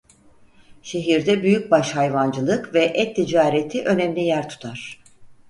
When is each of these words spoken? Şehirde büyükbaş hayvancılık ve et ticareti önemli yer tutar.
Şehirde 0.81 1.43
büyükbaş 1.43 1.95
hayvancılık 1.95 2.73
ve 2.73 2.83
et 2.85 3.15
ticareti 3.15 3.83
önemli 3.83 4.19
yer 4.21 4.49
tutar. 4.49 5.01